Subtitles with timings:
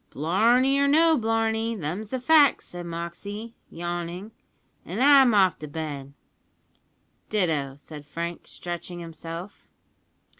[0.09, 4.31] "Blarney or no blarney, them's the facts," said Moxey, yawning,
[4.83, 6.13] "an' I'm off to bed."
[7.29, 9.69] "Ditto," said Frank, stretching himself.